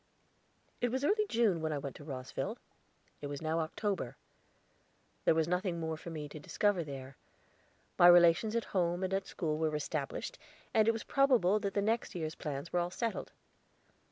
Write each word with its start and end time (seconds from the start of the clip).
It 0.81 0.89
was 0.89 1.03
early 1.05 1.27
June 1.29 1.61
when 1.61 1.71
I 1.71 1.77
went 1.77 1.95
to 1.97 2.03
Rosville; 2.03 2.57
it 3.21 3.27
was 3.27 3.39
now 3.39 3.59
October. 3.59 4.17
There 5.25 5.35
was 5.35 5.47
nothing 5.47 5.79
more 5.79 5.95
for 5.95 6.09
me 6.09 6.27
to 6.29 6.39
discover 6.39 6.83
there. 6.83 7.17
My 7.99 8.07
relations 8.07 8.55
at 8.55 8.65
home 8.73 9.03
and 9.03 9.13
at 9.13 9.27
school 9.27 9.59
were 9.59 9.75
established, 9.75 10.39
and 10.73 10.87
it 10.87 10.91
was 10.91 11.03
probable 11.03 11.59
that 11.59 11.75
the 11.75 11.83
next 11.83 12.15
year's 12.15 12.33
plans 12.33 12.73
were 12.73 12.79
all 12.79 12.89
settled. 12.89 13.31